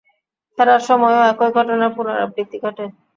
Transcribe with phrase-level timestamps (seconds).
[0.57, 2.85] ফেরার সময়ও একই ঘটনার পুনরাবৃত্তি ঘটে।